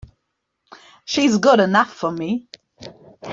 She's 1.05 1.37
good 1.37 1.59
enough 1.59 1.93
for 1.93 2.11
me! 2.11 2.49